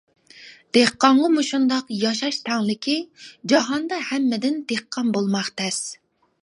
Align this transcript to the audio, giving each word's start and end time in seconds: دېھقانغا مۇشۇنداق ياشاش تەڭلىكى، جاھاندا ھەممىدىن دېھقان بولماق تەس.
دېھقانغا 0.77 1.29
مۇشۇنداق 1.33 1.93
ياشاش 2.05 2.39
تەڭلىكى، 2.49 2.97
جاھاندا 3.53 4.01
ھەممىدىن 4.09 4.61
دېھقان 4.73 5.17
بولماق 5.19 5.57
تەس. 5.63 5.83